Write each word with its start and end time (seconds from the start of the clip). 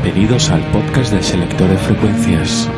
Bienvenidos 0.00 0.48
al 0.50 0.62
podcast 0.70 1.12
del 1.12 1.24
Selector 1.24 1.68
de 1.68 1.76
Frecuencias, 1.76 2.70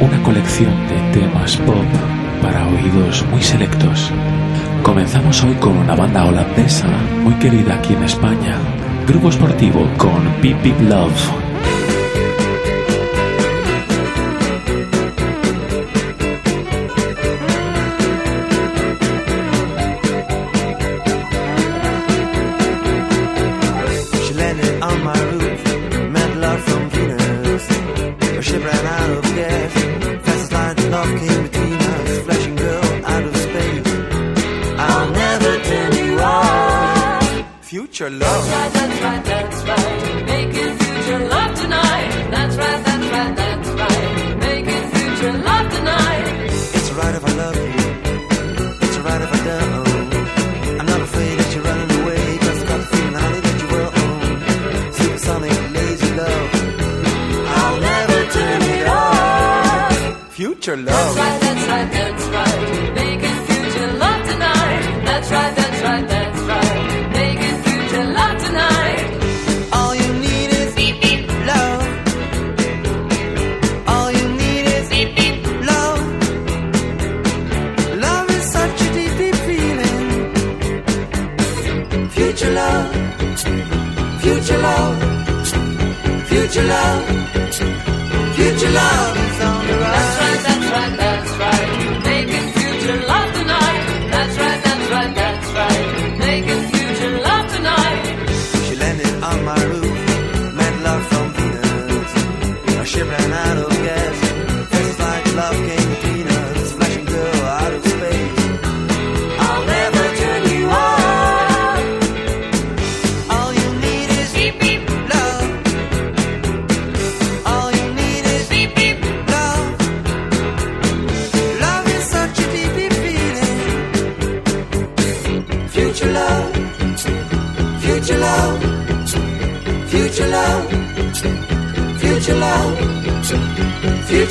una 0.00 0.20
colección 0.24 0.72
de 0.88 1.20
temas 1.20 1.56
pop 1.58 1.84
para 2.42 2.66
oídos 2.66 3.24
muy 3.30 3.40
selectos. 3.40 4.10
Comenzamos 4.82 5.44
hoy 5.44 5.54
con 5.54 5.76
una 5.76 5.94
banda 5.94 6.24
holandesa 6.26 6.88
muy 7.22 7.34
querida 7.34 7.76
aquí 7.76 7.94
en 7.94 8.02
España, 8.02 8.58
Grupo 9.06 9.28
Esportivo 9.28 9.88
con 9.96 10.20
Pip 10.42 10.58
Pip 10.62 10.80
Love. 10.80 11.43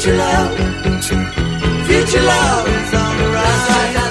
Future 0.04 0.18
love, 0.18 0.58
future 1.88 2.22
love. 2.24 2.68
Is 2.68 2.94
on 2.94 3.18
the 3.20 3.30
rise. 3.32 4.03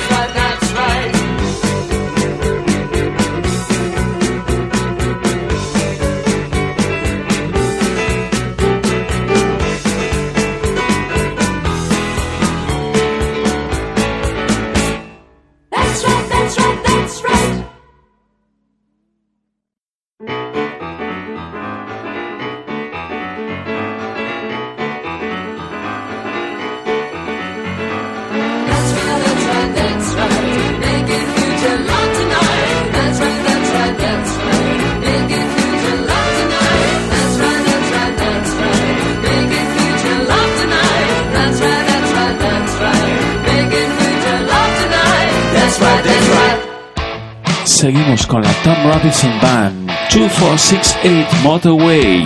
con 48.27 48.43
la 48.43 48.51
Tom 48.63 48.77
Robinson 48.85 49.33
Band 49.41 49.91
2468 50.11 51.43
Motorway. 51.43 52.25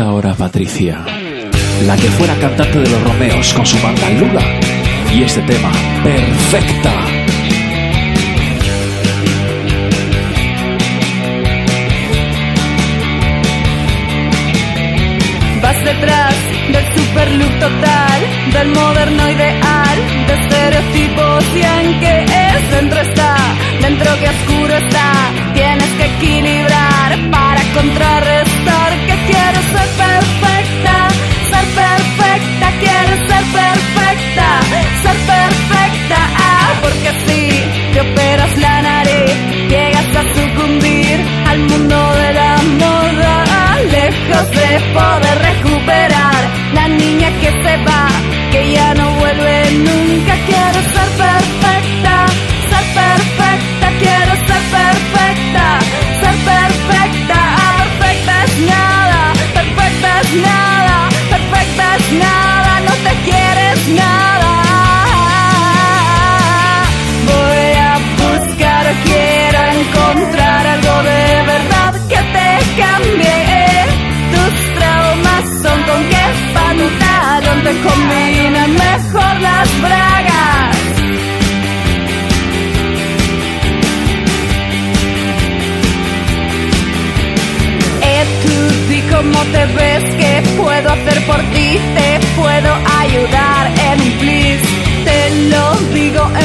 ahora 0.00 0.34
Patricia, 0.34 1.04
la 1.86 1.96
que 1.96 2.08
fuera 2.10 2.34
cantante 2.36 2.78
de 2.78 2.88
los 2.88 3.02
Romeos 3.02 3.52
con 3.54 3.66
su 3.66 3.78
banda 3.80 4.10
Lula. 4.10 4.42
Y 5.12 5.22
este 5.22 5.42
tema, 5.42 5.70
perfecta. 6.02 7.09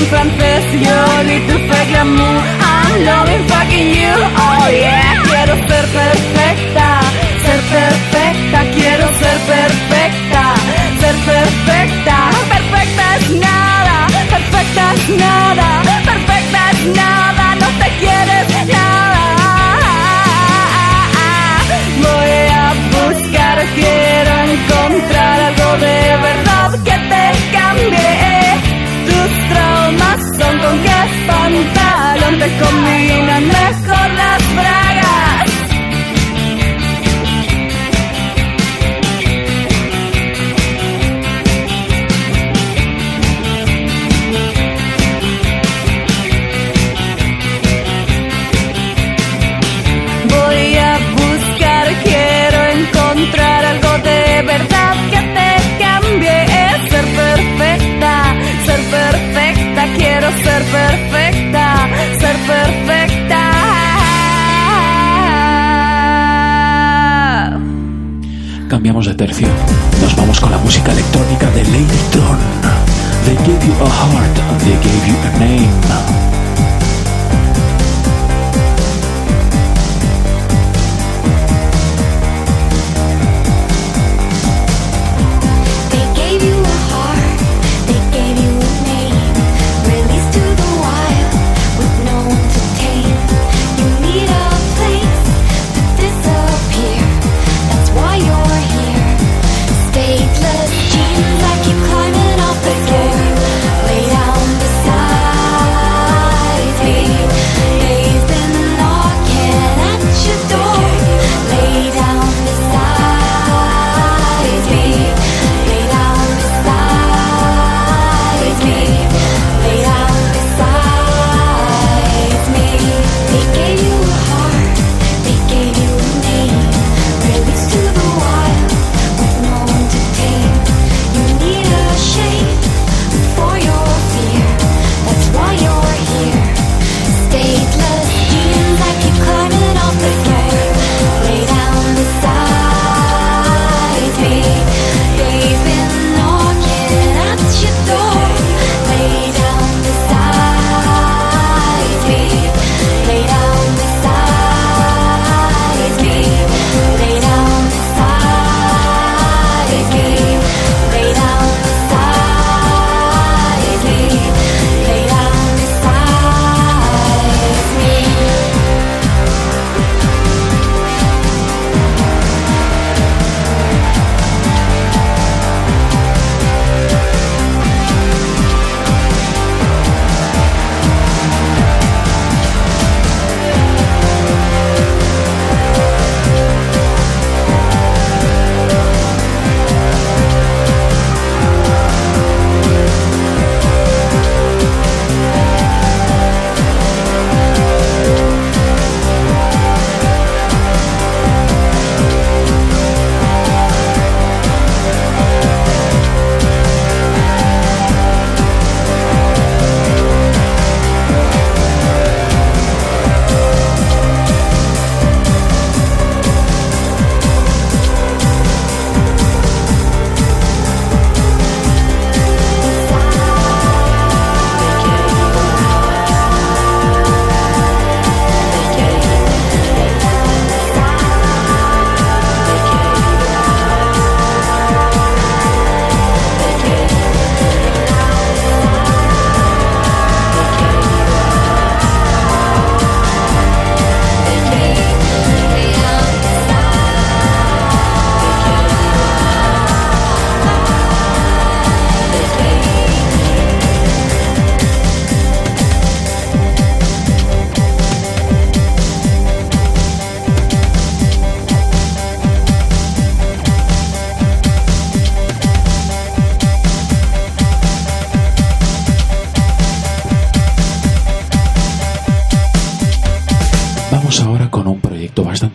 francés 0.10 0.66
Yo 0.74 1.24
ni 1.24 1.40
tu 1.48 1.58
glamour 1.90 2.42
I'm 2.60 3.06
loving 3.06 3.48
fucking 3.48 3.90
you, 4.00 4.14
oh 4.46 4.68
yeah 4.70 5.22
Quiero 5.24 5.56
ser 5.68 5.86
feliz. 5.94 6.35
cambiamos 68.86 69.08
de 69.08 69.16
tercio. 69.16 69.48
Nos 70.00 70.16
vamos 70.16 70.40
con 70.40 70.52
la 70.52 70.60
música 70.60 70.92
electrónica 70.92 71.50
de 71.50 71.64
Lady 71.64 71.98
Tron. 72.12 72.38
They 73.26 73.36
gave 73.38 73.66
you 73.66 73.74
a 73.82 73.90
heart, 73.90 74.36
they 74.60 74.74
gave 74.74 75.08
you 75.08 75.16
a 75.26 75.40
name. 75.40 76.35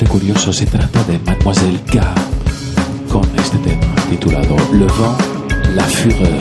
Curioso, 0.09 0.53
se 0.53 0.67
trata 0.67 1.03
de 1.05 1.19
Mademoiselle 1.19 1.81
K 1.81 2.01
con 3.11 3.23
este 3.39 3.59
tema 3.59 3.95
titulado 4.09 4.57
Le 4.73 4.87
vent, 4.87 5.17
la 5.75 5.85
fureur. 5.85 6.39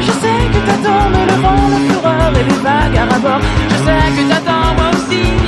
Je 0.00 0.12
sais 0.12 0.42
que 0.52 0.60
t'attends, 0.66 1.08
mais 1.10 1.26
le 1.26 1.36
vent, 1.42 1.68
la 1.72 1.78
fureur 1.88 2.32
et 2.38 2.44
les 2.44 2.58
vagues 2.62 2.96
à 2.96 3.04
rabord. 3.06 3.40
Je 3.70 3.76
sais 3.86 4.06
que 4.16 4.28
t'attends, 4.28 4.74
moi 4.76 4.90
aussi, 4.92 5.45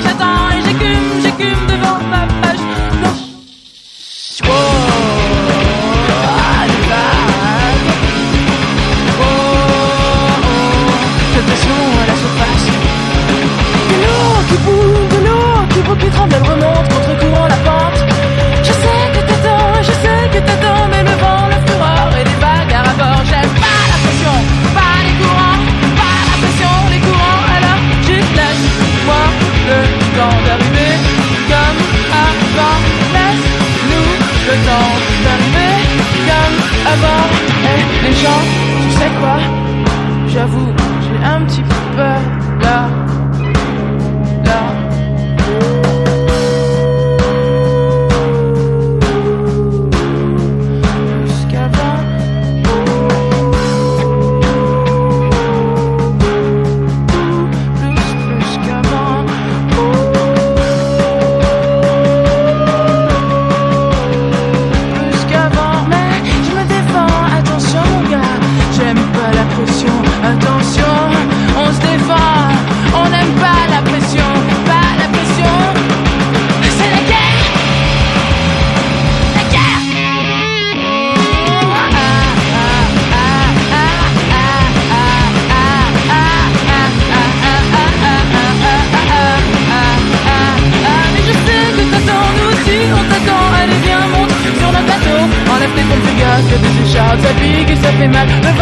pique 97.99 98.45
et 98.45 98.58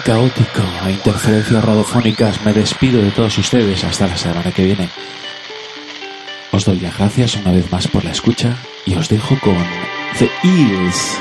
caótico 0.00 0.62
e 0.86 0.92
interferencias 0.92 1.64
radiofónicas 1.64 2.44
me 2.44 2.52
despido 2.52 3.02
de 3.02 3.10
todos 3.10 3.36
ustedes 3.38 3.84
hasta 3.84 4.06
la 4.06 4.16
semana 4.16 4.52
que 4.52 4.64
viene. 4.64 4.88
Os 6.52 6.64
doy 6.64 6.80
las 6.80 6.96
gracias 6.96 7.36
una 7.36 7.52
vez 7.52 7.70
más 7.70 7.86
por 7.88 8.04
la 8.04 8.10
escucha 8.10 8.56
y 8.86 8.94
os 8.94 9.08
dejo 9.08 9.38
con 9.40 9.56
The 10.18 10.30
Eels. 10.42 11.18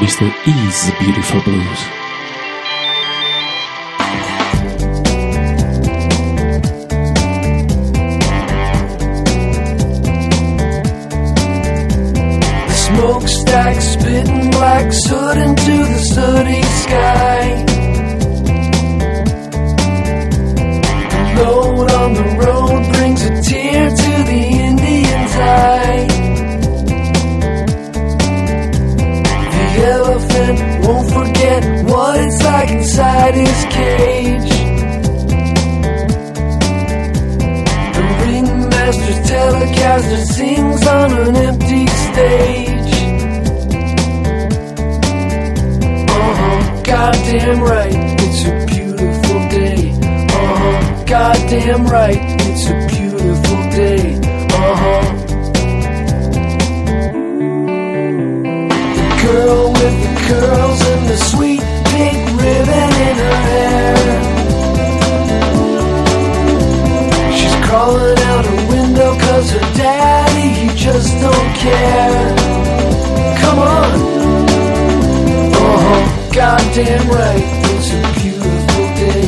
Mr. 0.00 0.32
Eels 0.46 0.92
Beautiful 1.00 1.40
Blues. 1.42 1.80
Smokestack 12.86 13.80
spitting 13.80 14.50
black 14.50 14.92
soot 14.92 15.36
into 15.36 15.76
the 15.84 15.98
sooty 15.98 16.43
telecaster 39.34 40.22
sings 40.34 40.86
on 40.86 41.10
an 41.12 41.36
empty 41.48 41.86
stage. 42.08 42.92
Uh 46.08 46.34
huh, 46.38 46.82
goddamn 46.90 47.60
right, 47.60 48.00
it's 48.24 48.40
a 48.52 48.54
beautiful 48.72 49.38
day. 49.58 49.80
Uh 50.40 50.56
huh, 50.62 51.04
goddamn 51.14 51.84
right, 51.86 52.24
it's 52.48 52.64
a 52.74 52.76
beautiful 52.94 53.60
day. 53.80 54.02
Uh 54.62 54.76
huh. 54.82 55.04
The 58.98 59.08
girl 59.22 59.64
with 59.78 59.96
the 60.04 60.14
curls 60.28 60.80
care. 71.64 72.36
Come 73.40 73.58
on. 73.58 73.90
Uh-huh, 75.64 76.02
goddamn 76.32 77.06
right, 77.08 77.46
it's 77.72 77.88
a 77.90 78.02
beautiful 78.20 78.86
day. 79.02 79.26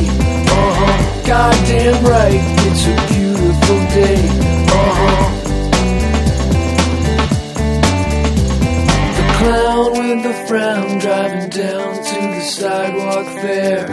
Uh-huh, 0.57 0.95
goddamn 1.25 1.99
right, 2.05 2.43
it's 2.67 2.83
a 2.93 2.95
beautiful 3.13 3.79
day. 3.97 4.21
Uh-huh. 4.81 5.25
The 9.17 9.25
clown 9.37 9.89
with 9.99 10.19
the 10.27 10.35
frown 10.47 10.99
driving 10.99 11.49
down 11.49 11.91
to 12.09 12.17
the 12.33 12.41
sidewalk 12.41 13.27
fair. 13.41 13.87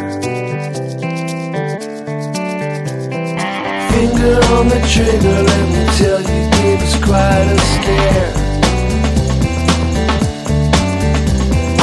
Finger 3.94 4.37
on 4.57 4.64
the 4.68 4.80
trigger, 4.92 5.38
let 5.50 5.64
me 5.74 5.83
tell 5.98 6.20
you, 6.20 6.43
quite 7.14 7.46
a 7.46 7.61
scare. 7.74 8.33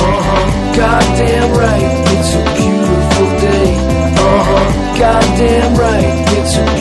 Uh 0.06 0.20
huh, 0.28 0.46
goddamn 0.76 1.50
right, 1.64 1.92
it's 2.16 2.32
a 2.36 2.44
beautiful 2.60 3.30
day. 3.48 3.70
Uh 4.28 4.44
huh, 4.48 4.68
goddamn 5.00 5.72
right, 5.84 6.16
it's 6.38 6.56
a 6.58 6.81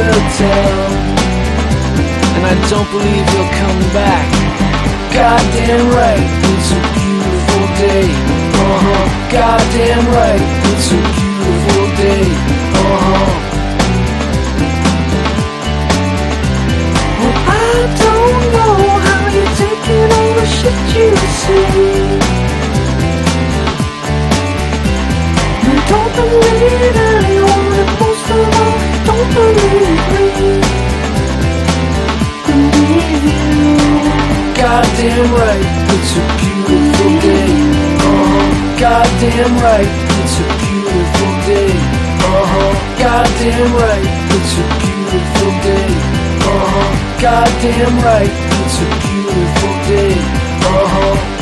another 0.00 0.26
town. 0.40 0.90
And 2.36 2.42
I 2.46 2.54
don't 2.70 2.88
believe 2.90 3.26
he'll 3.32 3.52
come 3.62 3.80
back. 3.92 4.26
Goddamn 5.12 5.84
right, 6.00 6.26
it's 6.52 6.70
a 6.72 6.80
beautiful 6.96 7.64
day. 7.84 8.06
Uh 8.08 8.78
huh. 8.86 9.06
Goddamn 9.36 10.04
right, 10.18 10.44
it's 10.70 10.88
a 10.92 11.00
beautiful 11.16 11.86
day. 12.00 12.24
Uh 12.80 12.98
huh. 13.06 13.30
Well, 17.20 17.36
I 17.50 17.72
don't 18.04 18.44
know 18.56 18.74
how 19.06 19.22
you're 19.34 19.54
taking 19.64 20.08
all 20.16 20.32
the 20.40 20.46
shit 20.56 20.78
you. 20.96 21.08
I 25.62 25.74
don't 25.90 26.12
believe 26.20 26.96
anyone, 27.12 27.88
most 28.00 28.26
of 28.30 28.42
all, 28.60 28.89
Goddamn 34.60 35.28
right, 35.34 35.66
it's 35.92 36.12
a 36.16 36.24
beautiful 36.40 37.12
day. 37.20 37.52
Goddamn 38.80 39.54
right, 39.60 39.92
it's 40.16 40.36
a 40.40 40.48
beautiful 40.64 41.32
day. 41.44 41.68
Uh-huh. 42.32 42.72
Goddamn 42.98 43.72
right, 43.76 44.08
it's 44.36 44.54
a 44.56 44.64
beautiful 44.80 45.52
day. 45.68 45.88
Uh-huh. 46.48 46.88
Goddamn 47.20 47.96
right, 48.00 48.32
it's 48.60 48.76
a 48.80 48.88
beautiful 49.04 49.74
day. 49.84 50.16
Uh-huh. 50.64 51.39